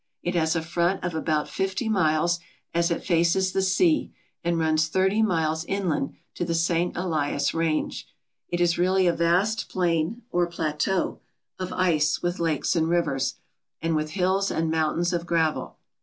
[0.23, 2.39] It has a front of about fifty miles
[2.73, 4.11] as it faces the sea
[4.43, 6.97] and runs thirty miles inland to the St.
[6.97, 8.07] Elias range.
[8.49, 11.19] It is really a vast plain, or plateau,
[11.59, 13.35] of ice with lakes and rivers,
[13.79, 15.77] and with hills and mountains of gravel.